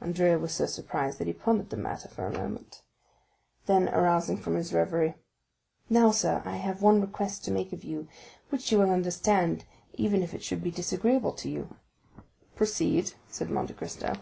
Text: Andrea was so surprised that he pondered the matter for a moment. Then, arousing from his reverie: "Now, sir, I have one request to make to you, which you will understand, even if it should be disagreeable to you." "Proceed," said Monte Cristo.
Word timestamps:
Andrea 0.00 0.38
was 0.38 0.54
so 0.54 0.64
surprised 0.64 1.18
that 1.18 1.26
he 1.26 1.34
pondered 1.34 1.68
the 1.68 1.76
matter 1.76 2.08
for 2.08 2.24
a 2.26 2.32
moment. 2.32 2.80
Then, 3.66 3.90
arousing 3.90 4.38
from 4.38 4.54
his 4.54 4.72
reverie: 4.72 5.16
"Now, 5.90 6.10
sir, 6.10 6.40
I 6.46 6.56
have 6.56 6.80
one 6.80 7.02
request 7.02 7.44
to 7.44 7.50
make 7.50 7.68
to 7.68 7.76
you, 7.86 8.08
which 8.48 8.72
you 8.72 8.78
will 8.78 8.88
understand, 8.90 9.66
even 9.92 10.22
if 10.22 10.32
it 10.32 10.42
should 10.42 10.62
be 10.62 10.70
disagreeable 10.70 11.32
to 11.34 11.50
you." 11.50 11.76
"Proceed," 12.56 13.12
said 13.28 13.50
Monte 13.50 13.74
Cristo. 13.74 14.14